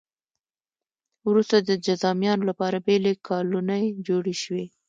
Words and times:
وروسته 1.27 1.57
د 1.59 1.69
جذامیانو 1.85 2.43
لپاره 2.49 2.77
بېلې 2.85 3.13
کالونۍ 3.27 3.85
جوړې 4.07 4.35
شوې. 4.43 4.65